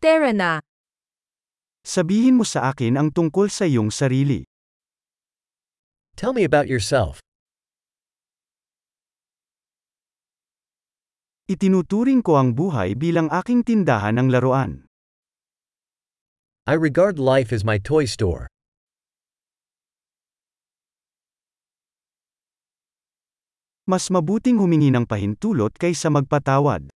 Tara 0.00 0.32
na. 0.32 0.64
Sabihin 1.84 2.40
mo 2.40 2.44
sa 2.48 2.72
akin 2.72 2.96
ang 2.96 3.12
tungkol 3.12 3.52
sa 3.52 3.68
iyong 3.68 3.92
sarili. 3.92 4.48
Tell 6.16 6.32
me 6.32 6.44
about 6.44 6.72
yourself. 6.72 7.20
Itinuturing 11.52 12.24
ko 12.24 12.40
ang 12.40 12.56
buhay 12.56 12.96
bilang 12.96 13.28
aking 13.28 13.60
tindahan 13.60 14.16
ng 14.16 14.32
laruan. 14.32 14.88
I 16.68 16.80
regard 16.80 17.20
life 17.20 17.52
as 17.52 17.60
my 17.60 17.76
toy 17.76 18.08
store. 18.08 18.48
Mas 23.88 24.08
mabuting 24.08 24.56
humingi 24.56 24.88
ng 24.88 25.04
pahintulot 25.04 25.76
kaysa 25.76 26.08
magpatawad. 26.08 26.88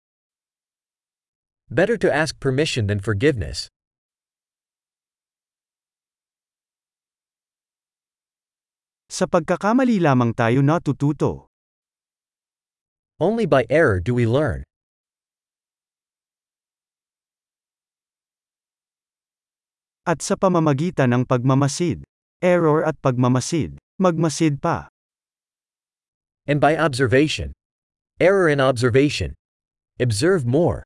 Better 1.70 1.96
to 1.96 2.12
ask 2.12 2.36
permission 2.40 2.86
than 2.86 3.00
forgiveness. 3.00 3.72
Sa 9.08 9.24
pagkakamali 9.24 9.96
lamang 10.02 10.36
tayo 10.36 10.60
natututo. 10.60 11.48
Only 13.22 13.46
by 13.46 13.64
error 13.70 14.02
do 14.02 14.12
we 14.12 14.26
learn. 14.26 14.66
At 20.04 20.20
sa 20.20 20.36
pamamagitan 20.36 21.16
ng 21.16 21.24
pagmamasid. 21.24 22.04
Error 22.44 22.84
at 22.84 23.00
pagmamasid. 23.00 23.80
Magmasid 23.96 24.60
pa. 24.60 24.92
And 26.44 26.60
by 26.60 26.76
observation. 26.76 27.56
Error 28.20 28.52
in 28.52 28.60
observation. 28.60 29.32
Observe 29.96 30.44
more. 30.44 30.84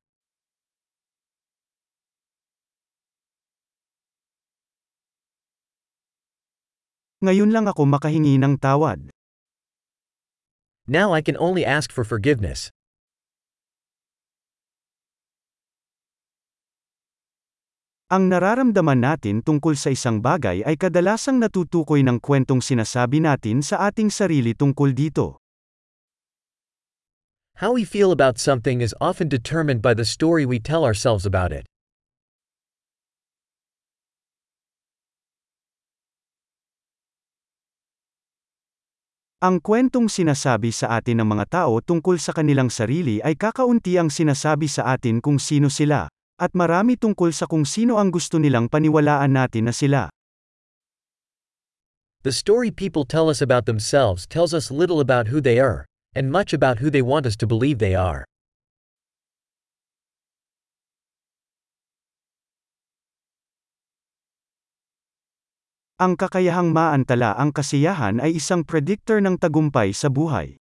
Ngayon 7.19 7.51
lang 7.51 7.67
ako 7.67 7.83
makahingi 7.83 8.39
ng 8.39 8.55
tawad. 8.55 9.11
Now 10.87 11.11
I 11.11 11.19
can 11.19 11.35
only 11.35 11.67
ask 11.67 11.91
for 11.91 12.07
forgiveness. 12.07 12.71
Ang 18.07 18.31
nararamdaman 18.31 19.03
natin 19.03 19.43
tungkol 19.43 19.75
sa 19.75 19.91
isang 19.91 20.23
bagay 20.23 20.63
ay 20.63 20.79
kadalasang 20.79 21.43
natutukoy 21.43 22.01
ng 22.07 22.23
kwentong 22.23 22.63
sinasabi 22.63 23.19
natin 23.19 23.67
sa 23.67 23.91
ating 23.91 24.07
sarili 24.07 24.55
tungkol 24.55 24.95
dito. 24.95 25.43
How 27.59 27.75
we 27.75 27.83
feel 27.83 28.15
about 28.15 28.39
something 28.39 28.79
is 28.79 28.95
often 29.03 29.27
determined 29.27 29.83
by 29.83 29.91
the 29.91 30.07
story 30.07 30.47
we 30.47 30.63
tell 30.63 30.87
ourselves 30.87 31.27
about 31.27 31.51
it. 31.51 31.67
Ang 39.39 39.63
kwentong 39.63 40.11
sinasabi 40.11 40.67
sa 40.67 40.99
atin 40.99 41.23
ng 41.23 41.31
mga 41.31 41.63
tao 41.63 41.79
tungkol 41.79 42.19
sa 42.19 42.35
kanilang 42.35 42.67
sarili 42.67 43.23
ay 43.23 43.39
kakaunti 43.39 43.95
ang 43.95 44.11
sinasabi 44.11 44.67
sa 44.67 44.91
atin 44.91 45.23
kung 45.23 45.39
sino 45.39 45.71
sila, 45.71 46.11
at 46.35 46.51
marami 46.51 46.99
tungkol 46.99 47.31
sa 47.31 47.47
kung 47.47 47.63
sino 47.63 47.95
ang 47.95 48.11
gusto 48.11 48.35
nilang 48.35 48.67
paniwalaan 48.67 49.31
natin 49.31 49.71
na 49.71 49.73
sila. 49.75 50.11
The 52.27 52.35
story 52.35 52.67
people 52.67 53.07
tell 53.07 53.31
us 53.31 53.39
about 53.39 53.63
themselves 53.63 54.27
tells 54.27 54.51
us 54.51 54.75
little 54.75 54.99
about 54.99 55.31
who 55.31 55.39
they 55.39 55.55
are, 55.55 55.87
and 56.11 56.27
much 56.27 56.51
about 56.51 56.83
who 56.83 56.91
they 56.91 56.99
want 56.99 57.23
us 57.23 57.39
to 57.39 57.47
believe 57.47 57.79
they 57.79 57.95
are. 57.95 58.27
Ang 65.99 66.15
kakayahang 66.15 66.71
maantala 66.71 67.35
ang 67.35 67.51
kasiyahan 67.51 68.23
ay 68.23 68.39
isang 68.39 68.63
predictor 68.63 69.19
ng 69.19 69.35
tagumpay 69.35 69.91
sa 69.91 70.07
buhay. 70.07 70.55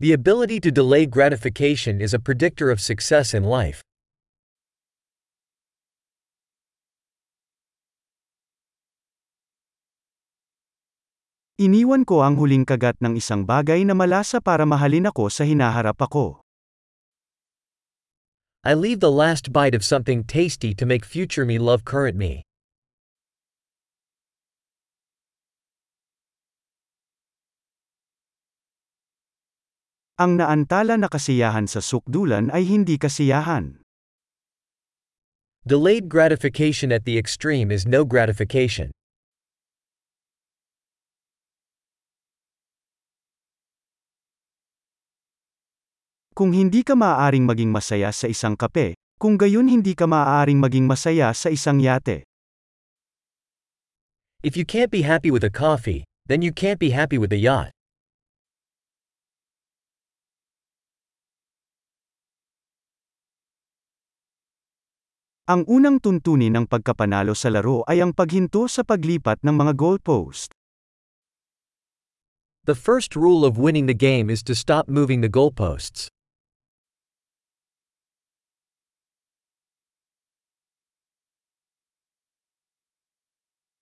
The 0.00 0.16
ability 0.16 0.64
to 0.64 0.72
delay 0.72 1.04
gratification 1.04 2.00
is 2.00 2.16
a 2.16 2.18
predictor 2.18 2.72
of 2.72 2.80
success 2.80 3.36
in 3.36 3.44
life. 3.44 3.84
Iniwan 11.60 12.08
ko 12.08 12.24
ang 12.24 12.40
huling 12.40 12.64
kagat 12.64 12.96
ng 13.04 13.20
isang 13.20 13.44
bagay 13.44 13.84
na 13.84 13.92
malasa 13.92 14.40
para 14.40 14.64
mahalin 14.64 15.12
ako 15.12 15.28
sa 15.28 15.44
hinaharap 15.44 16.00
ako. 16.00 16.40
I 18.64 18.72
leave 18.72 19.04
the 19.04 19.12
last 19.12 19.52
bite 19.52 19.76
of 19.76 19.84
something 19.84 20.24
tasty 20.24 20.72
to 20.72 20.88
make 20.88 21.04
future 21.04 21.44
me 21.44 21.60
love 21.60 21.84
current 21.84 22.16
me. 22.16 22.48
Ang 30.22 30.38
naantala 30.38 30.94
na 30.94 31.10
kasiyahan 31.10 31.66
sa 31.66 31.82
sukdulan 31.82 32.46
ay 32.54 32.62
hindi 32.62 32.94
kasiyahan. 32.94 33.82
Delayed 35.66 36.06
gratification 36.06 36.94
at 36.94 37.02
the 37.02 37.18
extreme 37.18 37.74
is 37.74 37.90
no 37.90 38.06
gratification. 38.06 38.94
Kung 46.38 46.54
hindi 46.54 46.86
ka 46.86 46.94
maaaring 46.94 47.42
maging 47.42 47.74
masaya 47.74 48.14
sa 48.14 48.30
isang 48.30 48.54
kape, 48.54 48.94
kung 49.18 49.34
gayon 49.34 49.66
hindi 49.66 49.98
ka 49.98 50.06
maaaring 50.06 50.62
maging 50.62 50.86
masaya 50.86 51.34
sa 51.34 51.50
isang 51.50 51.82
yate. 51.82 52.22
If 54.46 54.54
you 54.54 54.62
can't 54.62 54.94
be 54.94 55.02
happy 55.02 55.34
with 55.34 55.42
a 55.42 55.50
coffee, 55.50 56.06
then 56.30 56.46
you 56.46 56.54
can't 56.54 56.78
be 56.78 56.94
happy 56.94 57.18
with 57.18 57.34
a 57.34 57.42
yacht. 57.42 57.74
Ang 65.52 65.68
unang 65.68 66.00
tuntunin 66.00 66.56
ng 66.56 66.64
pagkapanalo 66.64 67.36
sa 67.36 67.52
laro 67.52 67.84
ay 67.84 68.00
ang 68.00 68.16
paghinto 68.16 68.64
sa 68.72 68.80
paglipat 68.80 69.36
ng 69.44 69.52
mga 69.52 69.76
goalpost. 69.76 70.48
The 72.64 72.72
first 72.72 73.12
rule 73.12 73.44
of 73.44 73.60
winning 73.60 73.84
the 73.84 73.92
game 73.92 74.32
is 74.32 74.40
to 74.48 74.56
stop 74.56 74.88
moving 74.88 75.20
the 75.20 75.28
goalposts. 75.28 76.08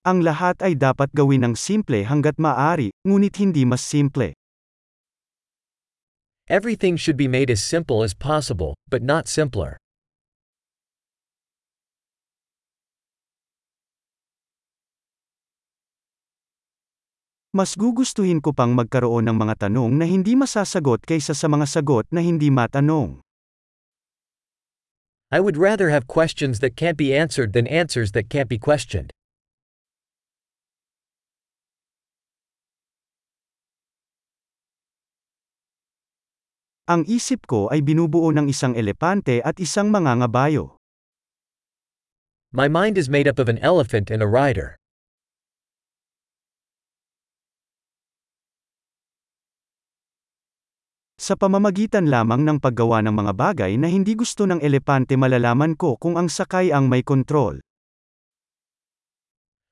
Ang 0.03 0.27
lahat 0.27 0.59
ay 0.67 0.75
dapat 0.75 1.15
gawin 1.15 1.47
ng 1.47 1.55
simple 1.55 2.03
hanggat 2.03 2.35
maaari, 2.35 2.91
ngunit 3.07 3.39
hindi 3.39 3.63
mas 3.63 3.87
simple. 3.87 4.35
Everything 6.51 6.99
should 6.99 7.15
be 7.15 7.31
made 7.31 7.47
as 7.47 7.63
simple 7.63 8.03
as 8.03 8.11
possible, 8.11 8.75
but 8.91 9.07
not 9.07 9.31
simpler. 9.31 9.79
Mas 17.51 17.75
gugustuhin 17.75 18.39
ko 18.39 18.55
pang 18.55 18.79
magkaroon 18.79 19.27
ng 19.27 19.35
mga 19.35 19.67
tanong 19.67 19.99
na 19.99 20.07
hindi 20.07 20.39
masasagot 20.39 21.03
kaysa 21.03 21.35
sa 21.35 21.51
mga 21.51 21.67
sagot 21.67 22.07
na 22.15 22.23
hindi 22.23 22.47
matanong. 22.47 23.19
I 25.35 25.43
would 25.43 25.59
rather 25.59 25.91
have 25.91 26.07
questions 26.07 26.63
that 26.63 26.79
can't 26.79 26.95
be 26.95 27.11
answered 27.11 27.51
than 27.51 27.67
answers 27.67 28.15
that 28.15 28.31
can't 28.31 28.47
be 28.47 28.55
questioned. 28.55 29.11
Ang 36.87 37.07
isip 37.11 37.51
ko 37.51 37.67
ay 37.71 37.83
binubuo 37.83 38.31
ng 38.31 38.47
isang 38.47 38.79
elepante 38.79 39.43
at 39.43 39.59
isang 39.63 39.91
mangangabayo. 39.91 40.79
My 42.55 42.71
mind 42.71 42.99
is 42.99 43.11
made 43.11 43.27
up 43.27 43.43
of 43.43 43.51
an 43.51 43.59
elephant 43.63 44.11
and 44.11 44.23
a 44.23 44.31
rider. 44.31 44.80
Sa 51.21 51.37
pamamagitan 51.37 52.09
lamang 52.09 52.49
ng 52.49 52.65
paggawa 52.65 53.05
ng 53.05 53.13
mga 53.13 53.33
bagay 53.37 53.77
na 53.77 53.93
hindi 53.93 54.17
gusto 54.17 54.49
ng 54.49 54.65
elepante 54.65 55.21
malalaman 55.21 55.77
ko 55.77 56.01
kung 56.01 56.17
ang 56.17 56.33
sakay 56.33 56.73
ang 56.73 56.89
may 56.89 57.05
kontrol. 57.05 57.61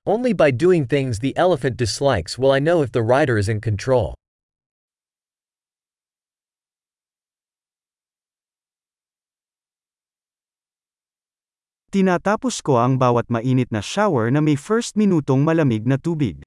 Only 0.05 0.37
by 0.37 0.53
doing 0.53 0.85
things 0.85 1.25
the 1.25 1.33
elephant 1.41 1.81
dislikes 1.81 2.37
will 2.37 2.53
I 2.53 2.61
know 2.61 2.85
if 2.85 2.93
the 2.93 3.01
rider 3.01 3.41
is 3.41 3.49
in 3.49 3.65
control. 3.65 4.13
Tinatapos 11.89 12.61
ko 12.61 12.77
ang 12.77 13.01
bawat 13.01 13.33
mainit 13.33 13.73
na 13.73 13.81
shower 13.81 14.29
na 14.29 14.45
may 14.45 14.53
first 14.53 15.01
minutong 15.01 15.49
malamig 15.49 15.89
na 15.89 15.97
tubig. 15.97 16.45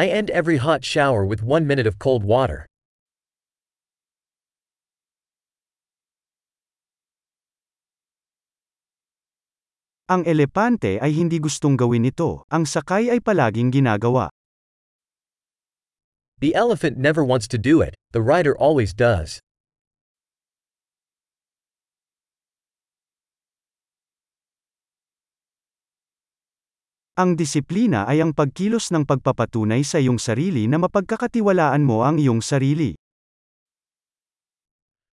I 0.00 0.08
end 0.08 0.32
every 0.32 0.56
hot 0.56 0.80
shower 0.80 1.28
with 1.28 1.44
one 1.44 1.68
minute 1.68 1.84
of 1.84 2.00
cold 2.00 2.24
water. 2.24 2.69
Ang 10.10 10.26
elepante 10.26 10.98
ay 10.98 11.14
hindi 11.14 11.38
gustong 11.38 11.78
gawin 11.78 12.02
ito, 12.02 12.42
ang 12.50 12.66
sakay 12.66 13.14
ay 13.14 13.22
palaging 13.22 13.70
ginagawa. 13.70 14.26
The 16.42 16.50
elephant 16.58 16.98
never 16.98 17.22
wants 17.22 17.46
to 17.54 17.62
do 17.62 17.78
it, 17.78 17.94
the 18.10 18.18
rider 18.18 18.58
always 18.58 18.90
does. 18.90 19.38
Ang 27.14 27.38
disiplina 27.38 28.02
ay 28.10 28.18
ang 28.18 28.34
pagkilos 28.34 28.90
ng 28.90 29.06
pagpapatunay 29.06 29.86
sa 29.86 30.02
iyong 30.02 30.18
sarili 30.18 30.66
na 30.66 30.82
mapagkakatiwalaan 30.82 31.86
mo 31.86 32.02
ang 32.02 32.18
iyong 32.18 32.42
sarili. 32.42 32.98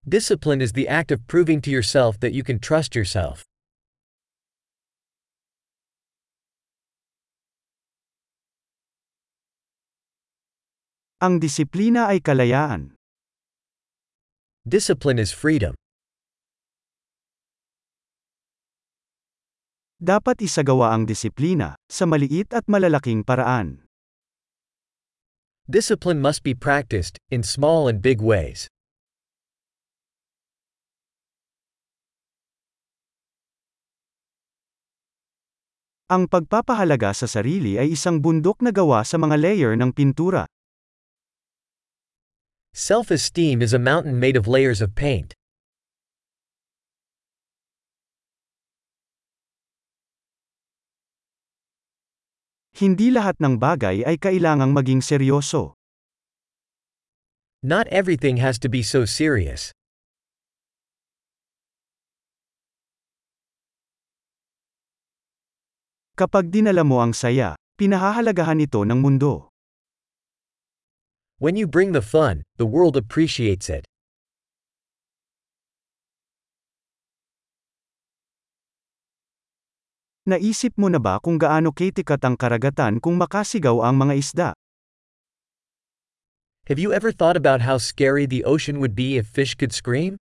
Discipline 0.10 0.58
is 0.58 0.74
the 0.74 0.90
act 0.90 1.14
of 1.14 1.22
proving 1.30 1.62
to 1.62 1.70
yourself 1.70 2.18
that 2.18 2.34
you 2.34 2.42
can 2.42 2.58
trust 2.58 2.98
yourself. 2.98 3.47
Ang 11.18 11.42
disiplina 11.42 12.14
ay 12.14 12.22
kalayaan. 12.22 12.94
Discipline 14.70 15.18
is 15.18 15.34
freedom. 15.34 15.74
Dapat 19.98 20.46
isagawa 20.46 20.94
ang 20.94 21.10
disiplina, 21.10 21.74
sa 21.90 22.06
maliit 22.06 22.54
at 22.54 22.70
malalaking 22.70 23.26
paraan. 23.26 23.82
Discipline 25.66 26.22
must 26.22 26.46
be 26.46 26.54
practiced, 26.54 27.18
in 27.34 27.42
small 27.42 27.90
and 27.90 27.98
big 27.98 28.22
ways. 28.22 28.70
Ang 36.14 36.30
pagpapahalaga 36.30 37.10
sa 37.18 37.26
sarili 37.26 37.82
ay 37.82 37.98
isang 37.98 38.22
bundok 38.22 38.62
na 38.62 38.70
gawa 38.70 39.02
sa 39.02 39.18
mga 39.18 39.34
layer 39.34 39.74
ng 39.74 39.90
pintura. 39.98 40.46
Self-esteem 42.78 43.66
is 43.66 43.74
a 43.74 43.82
mountain 43.82 44.22
made 44.22 44.38
of 44.38 44.46
layers 44.46 44.86
of 44.86 44.94
paint. 44.94 45.34
Hindi 52.78 53.10
lahat 53.10 53.42
ng 53.42 53.58
bagay 53.58 54.06
ay 54.06 54.22
kailangang 54.22 54.78
maging 54.78 55.02
seryoso. 55.02 55.74
Not 57.66 57.90
everything 57.90 58.38
has 58.46 58.62
to 58.62 58.70
be 58.70 58.86
so 58.86 59.10
serious. 59.10 59.74
Kapag 66.14 66.54
dinala 66.54 66.86
mo 66.86 67.02
ang 67.02 67.18
saya, 67.18 67.58
pinahahalagahan 67.82 68.62
ito 68.62 68.86
ng 68.86 69.02
mundo. 69.02 69.50
When 71.38 71.54
you 71.54 71.70
bring 71.70 71.94
the 71.94 72.02
fun, 72.02 72.42
the 72.58 72.66
world 72.66 72.98
appreciates 72.98 73.70
it. 73.70 73.86
Naisip 80.26 80.74
mo 80.82 80.90
na 80.90 80.98
ba 80.98 81.22
kung 81.22 81.38
gaano 81.38 81.70
katikat 81.70 82.26
ang 82.26 82.42
karagatan 82.42 82.98
kung 82.98 83.22
makasigaw 83.22 83.86
ang 83.86 84.02
mga 84.02 84.14
isda? 84.18 84.50
Have 86.66 86.82
you 86.82 86.90
ever 86.90 87.14
thought 87.14 87.38
about 87.38 87.62
how 87.62 87.78
scary 87.78 88.26
the 88.26 88.42
ocean 88.42 88.82
would 88.82 88.98
be 88.98 89.22
if 89.22 89.30
fish 89.30 89.54
could 89.54 89.70
scream? 89.70 90.18